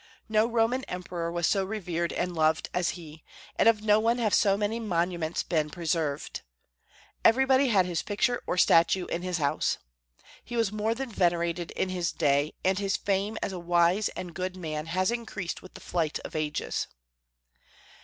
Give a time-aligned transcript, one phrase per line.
[0.27, 3.23] No Roman emperor was so revered and loved as he,
[3.55, 6.41] and of no one have so many monuments been preserved.
[7.23, 9.77] Everybody had his picture or statue in his house.
[10.43, 14.33] He was more than venerated in his day, and his fame as a wise and
[14.33, 16.87] good man has increased with the flight of ages.